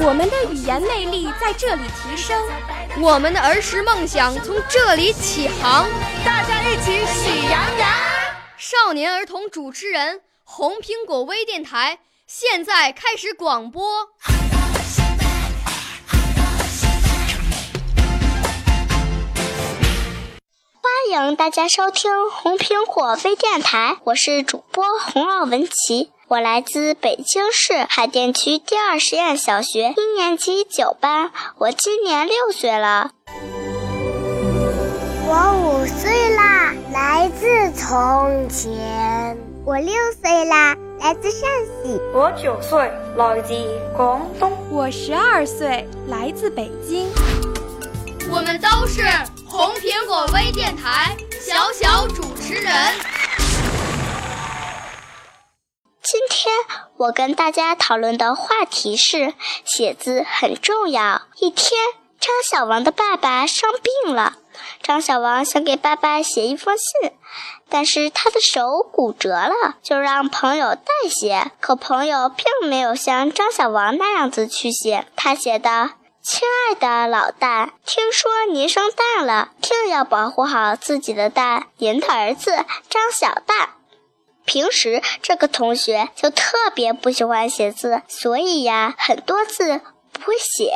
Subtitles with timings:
[0.00, 2.40] 我们的语言魅力在这里提升，
[3.00, 5.86] 我们的儿时梦想从这里起航。
[6.24, 7.88] 大家一起喜羊羊。
[8.56, 11.98] 少年儿童主持人，红苹果微电台。
[12.26, 13.82] 现在开始广播，
[20.82, 33.12] 欢迎大家收听红苹果微电台，我是主播洪奥文琪，我来自北京市海淀区第二实验小学一年级九班，我今年六岁了。
[35.26, 39.38] 我五岁啦，来自从前。
[39.64, 41.48] 我六岁啦，来自陕
[41.82, 41.98] 西。
[42.12, 43.54] 我九岁，来自
[43.96, 44.52] 广东。
[44.70, 47.08] 我十二岁，来自北京。
[48.30, 49.02] 我们都是
[49.46, 52.70] 红苹果微电台小小主持人。
[56.48, 59.34] 天我跟大家讨论的话题是：
[59.66, 61.20] 写字很重要。
[61.40, 61.78] 一天，
[62.18, 64.36] 张小王的爸爸生病了。
[64.82, 67.12] 张小王想给爸爸写一封信，
[67.68, 71.52] 但是他的手骨折了，就让朋友代写。
[71.60, 75.90] 可朋友并没有像张小王那样子去写，他写的
[76.22, 81.66] ：“亲爱的老蛋，听说您生蛋了，一定要保护好自己的蛋。
[81.76, 83.68] 您的儿子张小蛋。”
[84.48, 90.72] 平时这个同学就特别不喜欢写字，所以呀，很多字不会写。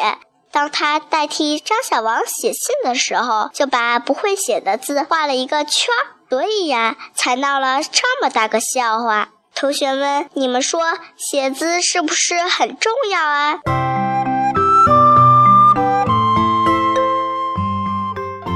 [0.53, 9.31] 当他代替张小王写信的时候，就把不会写的字画了一个圈儿，所以呀，才闹了这么大个笑话。
[9.55, 10.83] 同学们，你们说
[11.17, 13.61] 写字是不是很重要啊？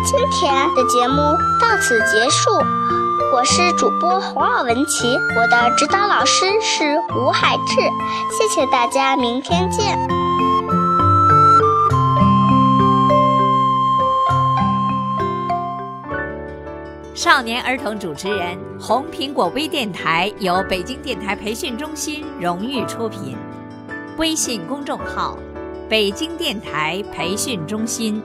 [0.04, 1.16] 今天的节目
[1.58, 2.50] 到此结束，
[3.32, 7.74] 我是主播洪尔文琪，我的指导老师是吴海志，
[8.30, 9.96] 谢谢大家，明天见。
[17.14, 23.36] 少年儿童主持人，红苹果微电台由北京电台培训中心荣誉出品，
[24.18, 25.38] 微信公众号：
[25.88, 28.22] 北京电台培训中心。